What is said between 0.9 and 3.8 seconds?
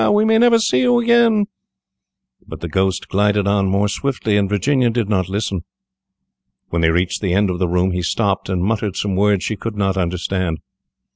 again," but the Ghost glided on